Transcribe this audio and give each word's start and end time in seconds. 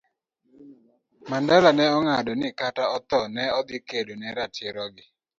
Mandela 1.29 1.69
ne 1.75 1.85
ong'ado 1.97 2.31
ni, 2.39 2.47
kata 2.59 2.83
otho, 2.97 3.19
ne 3.35 3.43
odhi 3.59 3.77
kedo 3.89 4.13
ne 4.17 4.27
ratiro 4.37 4.85
gi 4.95 5.05